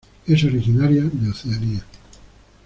[0.25, 1.83] Es originario de Oceanía.